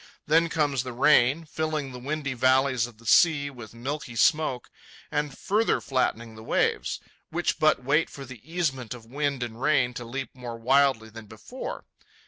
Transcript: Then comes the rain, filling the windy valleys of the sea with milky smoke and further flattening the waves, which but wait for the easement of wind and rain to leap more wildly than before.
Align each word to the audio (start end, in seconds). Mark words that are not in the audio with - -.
Then 0.25 0.49
comes 0.49 0.81
the 0.81 0.93
rain, 0.93 1.45
filling 1.45 1.91
the 1.91 1.99
windy 1.99 2.33
valleys 2.33 2.87
of 2.87 2.97
the 2.97 3.05
sea 3.05 3.51
with 3.51 3.75
milky 3.75 4.15
smoke 4.15 4.71
and 5.11 5.37
further 5.37 5.79
flattening 5.79 6.33
the 6.33 6.41
waves, 6.43 6.99
which 7.29 7.59
but 7.59 7.83
wait 7.83 8.09
for 8.09 8.25
the 8.25 8.41
easement 8.43 8.95
of 8.95 9.05
wind 9.05 9.43
and 9.43 9.61
rain 9.61 9.93
to 9.93 10.03
leap 10.03 10.33
more 10.33 10.57
wildly 10.57 11.11
than 11.11 11.27
before. 11.27 11.85